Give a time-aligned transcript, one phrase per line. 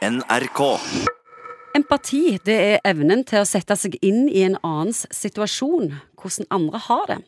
[0.00, 0.60] NRK.
[1.76, 6.80] Empati det er evnen til å sette seg inn i en annens situasjon, hvordan andre
[6.86, 7.18] har det.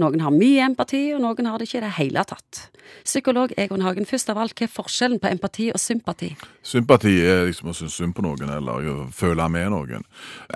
[0.00, 2.62] Noen har mye empati, og noen har det ikke i det hele tatt.
[3.04, 6.32] Psykolog Egon Hagen, først av alt, hva er forskjellen på empati og sympati?
[6.66, 10.06] Sympati er liksom å synes synd på noen, eller å føle med noen.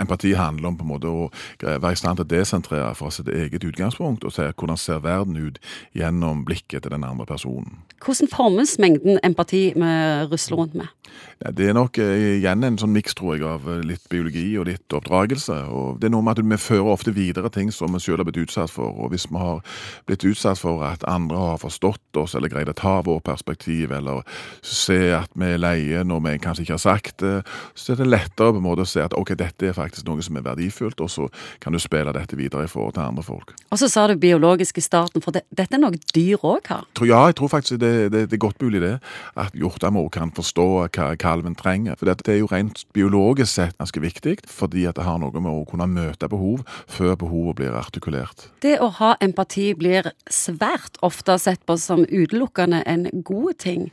[0.00, 1.28] Empati handler om på en måte å
[1.62, 5.38] være i stand til å desentrere fra sitt eget utgangspunkt, og se hvordan ser verden
[5.38, 5.60] ut
[5.94, 7.84] gjennom blikket til den andre personen.
[8.02, 9.92] Hvordan formes mengden empati vi
[10.32, 10.90] rusler rundt med?
[11.40, 14.44] Ja, det er nok eh, igjen en sånn miks, tror jeg, av eh, litt biologi
[14.60, 15.56] og litt oppdragelse.
[15.72, 18.28] og Det er noe med at vi fører ofte videre ting som vi selv har
[18.28, 18.92] blitt utsatt for.
[18.92, 19.62] og Hvis vi har
[20.08, 24.20] blitt utsatt for at andre har forstått oss, eller greid å ta vår perspektiv, eller
[24.60, 27.34] se at vi er leie når vi kanskje ikke har sagt det,
[27.74, 30.22] så er det lettere på en måte å se at ok, dette er faktisk noe
[30.24, 31.28] som er verdifullt, og så
[31.62, 33.54] kan du spille dette videre i forhold til andre folk.
[33.70, 36.86] Og så sa du biologisk i starten, for det, dette er noe dyr òg har.
[37.00, 38.96] Ja, jeg tror faktisk det, det, det er godt mulig det,
[39.40, 41.98] at hjortamor kan forstå hva kalven trenger.
[41.98, 45.50] For det er jo rent biologisk sett ganske viktig, fordi at det har noe med
[45.50, 48.48] å kunne møte behov før behovet blir artikulert.
[48.64, 53.88] Det å ha empati blir svært ofte sett på som utelukkende en god ting,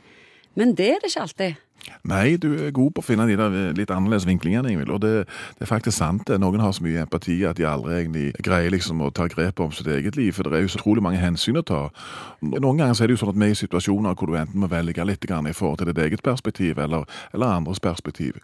[0.58, 1.64] men det er det ikke alltid.
[2.08, 4.92] Nei, du er god på å finne de der litt annerledes vinklingene, Ingvild.
[4.94, 5.12] Og det,
[5.58, 6.30] det, er faktisk sant.
[6.40, 9.74] Noen har så mye empati at de aldri egentlig greier liksom å ta grep om
[9.74, 10.32] sitt eget liv.
[10.36, 11.82] For det er jo så utrolig mange hensyn å ta.
[12.40, 14.70] Noen ganger er det jo sånn at vi er i situasjoner hvor du enten må
[14.70, 17.04] velge litt i forhold til ditt eget perspektiv eller,
[17.34, 18.38] eller andres perspektiv.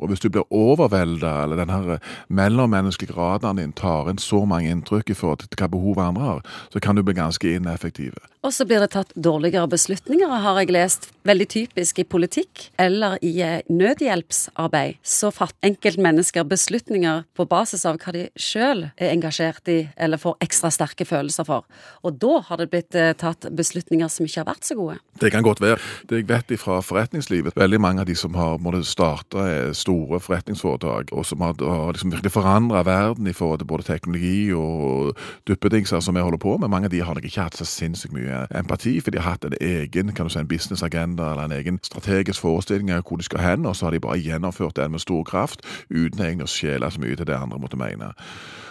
[0.00, 4.72] Og hvis du blir overvelda, eller den her mellommenneskelige graden din tar inn så mange
[4.72, 8.16] inntrykk i forhold til hva behov andre har, så kan du bli ganske ineffektiv.
[8.40, 11.10] Og så blir det tatt dårligere beslutninger, har jeg lest.
[11.28, 14.96] Veldig typisk i politikk eller i eh, nødhjelpsarbeid.
[15.04, 20.38] Så fatter enkeltmennesker beslutninger på basis av hva de sjøl er engasjert i eller får
[20.40, 21.68] ekstra sterke følelser for.
[22.00, 24.96] Og da har det blitt eh, tatt beslutninger som ikke har vært så gode.
[25.20, 25.76] Det kan godt være.
[26.08, 29.44] Det jeg vet fra forretningslivet, veldig mange av de som har måttet starte
[29.76, 29.89] store
[30.20, 35.16] forretningsforetak, og som har, har liksom virkelig forandra verden i forhold til både teknologi og
[35.48, 38.14] duppedingser som vi holder på med, mange av de har nok ikke hatt så sinnssykt
[38.16, 41.58] mye empati, for de har hatt en egen kan du si, en businessagenda eller en
[41.58, 44.96] egen strategisk forestilling av hvor de skal hen, og så har de bare gjennomført den
[44.96, 48.14] med stor kraft, uten egentlig å skjele så mye til det andre måtte mene.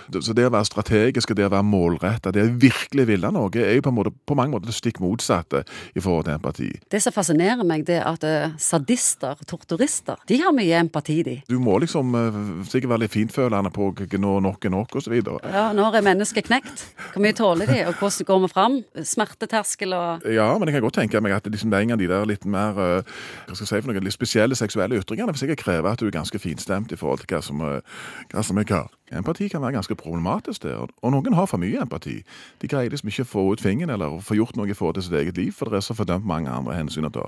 [0.10, 3.52] Så det å være strategisk og det å være målretta, det å virkelig ville noe,
[3.62, 5.62] er jo på, måte, på, mange måter det stikk motsatte
[5.94, 6.70] i forhold til empati.
[6.90, 11.36] Det som fascinerer meg, det er at uh, sadister, torturister, de har mye empati, de.
[11.50, 15.16] Du må liksom uh, sikkert være litt fintfølende på når nok er nok, osv.
[15.20, 16.86] Ja, når er mennesket knekt?
[17.14, 18.80] Hvor mye tåler de, og hvordan går vi fram?
[19.14, 22.26] Smerteterskel og Ja, men jeg kan godt tenke meg at liksom, den er de der
[22.30, 25.64] litt mer uh, hva skal jeg si for noen litt spesielle seksuelle ytringene vil sikkert
[25.64, 28.84] kreve at du er ganske finstemt i forhold til hva som, hva som er hva.
[29.16, 32.20] Empati kan være ganske problematisk der, og noen har for mye empati.
[32.62, 35.08] De greier liksom ikke å få ut fingeren eller få gjort noe i forhold til
[35.08, 37.26] sitt eget liv, for det er så fordømt mange andre hensyn å ta.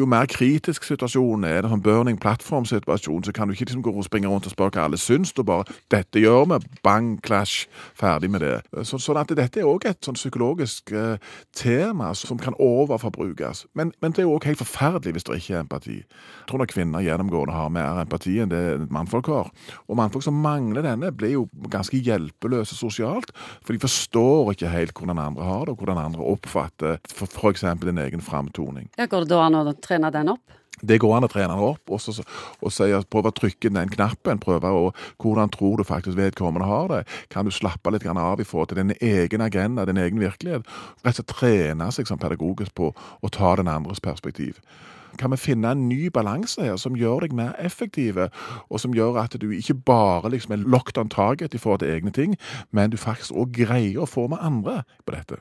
[0.00, 3.92] Jo mer kritisk situasjonen er, det sånn burning platform-situasjon, så kan du ikke liksom gå
[3.92, 7.68] og springe rundt og spørre hva alle syns, og bare 'dette gjør vi', bang, clash,
[7.94, 8.60] ferdig med det.
[8.84, 11.18] Så, sånn at dette er òg et sånn psykologisk eh,
[11.52, 13.66] tema som kan overforbrukes.
[13.74, 15.98] Men, men, det er jo òg helt forferdelig hvis det ikke er empati.
[16.00, 19.50] Jeg tror nok kvinner gjennomgående har mer empati enn det mannfolk har.
[19.88, 23.32] Og mannfolk som mangler denne, blir jo ganske hjelpeløse sosialt,
[23.64, 27.66] for de forstår ikke helt hvordan andre har det, og hvordan andre oppfatter f.eks.
[27.82, 28.90] din egen framtoning.
[28.96, 30.56] Går det da an å trene den opp?
[30.80, 32.14] Det går an å trene den opp og, så,
[32.60, 34.40] og si at prøve å trykke den knappen.
[34.40, 37.02] prøve å, Hvordan tror du faktisk vedkommende har det?
[37.32, 40.64] Kan du slappe litt av i forhold til din egen agenda, din egen virkelighet?
[41.04, 44.62] Rett og slett trene seg som pedagogisk på å ta den andres perspektiv
[45.18, 48.18] kan vi finne en ny balanse her som gjør deg mer effektiv,
[48.68, 51.90] og som gjør at du ikke bare liksom er locked on target i forhold til
[51.90, 52.36] egne ting,
[52.70, 55.40] men du faktisk òg greier å få med andre på dette.